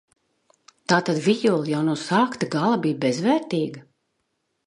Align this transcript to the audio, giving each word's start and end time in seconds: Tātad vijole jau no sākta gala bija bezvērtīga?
Tātad 0.93 1.19
vijole 1.25 1.69
jau 1.73 1.83
no 1.91 1.93
sākta 2.05 2.49
gala 2.57 2.81
bija 2.87 2.99
bezvērtīga? 3.05 3.87